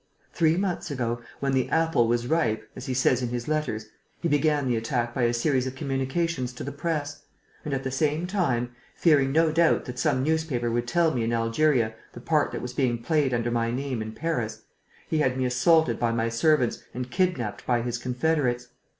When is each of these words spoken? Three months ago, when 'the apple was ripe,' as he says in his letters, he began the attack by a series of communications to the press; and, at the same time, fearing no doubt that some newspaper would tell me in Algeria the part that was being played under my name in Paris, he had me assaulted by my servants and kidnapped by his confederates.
Three 0.33 0.57
months 0.57 0.89
ago, 0.89 1.21
when 1.41 1.51
'the 1.51 1.69
apple 1.69 2.07
was 2.07 2.25
ripe,' 2.25 2.67
as 2.75 2.87
he 2.87 2.93
says 2.95 3.21
in 3.21 3.29
his 3.29 3.47
letters, 3.47 3.85
he 4.19 4.27
began 4.27 4.65
the 4.67 4.75
attack 4.75 5.13
by 5.13 5.21
a 5.25 5.31
series 5.31 5.67
of 5.67 5.75
communications 5.75 6.53
to 6.53 6.63
the 6.63 6.71
press; 6.71 7.21
and, 7.63 7.71
at 7.71 7.83
the 7.83 7.91
same 7.91 8.25
time, 8.25 8.71
fearing 8.95 9.31
no 9.31 9.51
doubt 9.51 9.85
that 9.85 9.99
some 9.99 10.23
newspaper 10.23 10.71
would 10.71 10.87
tell 10.87 11.13
me 11.13 11.23
in 11.23 11.31
Algeria 11.33 11.93
the 12.13 12.19
part 12.19 12.51
that 12.51 12.63
was 12.63 12.73
being 12.73 12.97
played 13.03 13.31
under 13.31 13.51
my 13.51 13.69
name 13.69 14.01
in 14.01 14.11
Paris, 14.13 14.63
he 15.07 15.19
had 15.19 15.37
me 15.37 15.45
assaulted 15.45 15.99
by 15.99 16.11
my 16.11 16.29
servants 16.29 16.81
and 16.95 17.11
kidnapped 17.11 17.63
by 17.67 17.83
his 17.83 17.99
confederates. 17.99 18.69